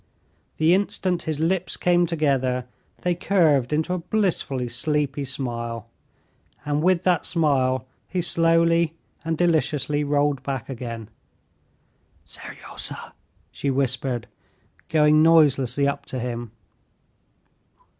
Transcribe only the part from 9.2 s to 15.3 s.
and deliciously rolled back again. "Seryozha!" she whispered, going